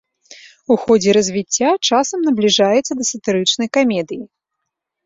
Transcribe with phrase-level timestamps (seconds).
[0.75, 4.23] У ходзе развіцця часам набліжаецца да сатырычнай камедыі.